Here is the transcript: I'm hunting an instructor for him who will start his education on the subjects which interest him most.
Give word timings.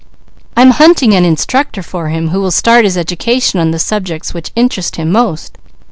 I'm 0.57 0.71
hunting 0.71 1.13
an 1.13 1.25
instructor 1.25 1.83
for 1.83 2.09
him 2.09 2.29
who 2.29 2.41
will 2.41 2.49
start 2.49 2.85
his 2.85 2.97
education 2.97 3.59
on 3.59 3.69
the 3.69 3.77
subjects 3.77 4.33
which 4.33 4.51
interest 4.55 4.95
him 4.95 5.11
most. 5.11 5.59